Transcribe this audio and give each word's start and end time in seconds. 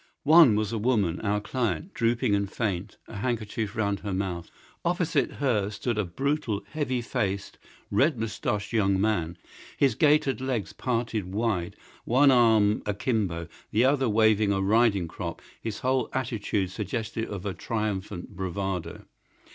One 0.23 0.55
was 0.55 0.73
a 0.73 0.79
woman, 0.79 1.19
our 1.21 1.39
client, 1.39 1.93
drooping 1.93 2.33
and 2.33 2.51
faint, 2.51 2.97
a 3.07 3.17
handkerchief 3.17 3.75
round 3.75 3.99
her 3.99 4.15
mouth. 4.15 4.49
Opposite 4.83 5.33
her 5.33 5.69
stood 5.69 5.99
a 5.99 6.03
brutal, 6.05 6.63
heavy 6.71 7.03
faced, 7.03 7.59
red 7.91 8.17
moustached 8.17 8.73
young 8.73 8.99
man, 8.99 9.37
his 9.77 9.93
gaitered 9.93 10.41
legs 10.41 10.73
parted 10.73 11.31
wide, 11.31 11.75
one 12.03 12.31
arm 12.31 12.81
akimbo, 12.87 13.47
the 13.69 13.85
other 13.85 14.09
waving 14.09 14.51
a 14.51 14.59
riding 14.59 15.07
crop, 15.07 15.39
his 15.61 15.81
whole 15.81 16.09
attitude 16.13 16.71
suggestive 16.71 17.29
of 17.29 17.55
triumphant 17.59 18.35
bravado. 18.35 19.05